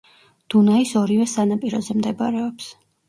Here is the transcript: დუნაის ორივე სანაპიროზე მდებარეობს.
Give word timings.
დუნაის 0.53 0.93
ორივე 1.01 1.27
სანაპიროზე 1.35 1.97
მდებარეობს. 1.99 2.73